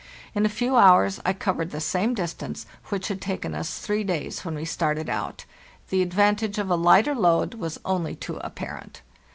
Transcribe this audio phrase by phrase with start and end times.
[0.33, 4.43] In a few hours I covered the same distance which had taken us three days
[4.43, 5.45] when we started out.
[5.89, 9.03] The advantage of a lighter load was only too apparent.